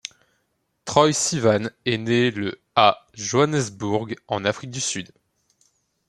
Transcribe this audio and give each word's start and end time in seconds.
Troye 0.85 1.13
Sivan 1.13 1.69
est 1.85 1.99
né 1.99 2.31
le 2.31 2.59
à 2.75 3.05
Johannesburg 3.13 4.15
en 4.27 4.45
Afrique 4.45 4.71
du 4.71 4.81
Sud. 4.81 5.11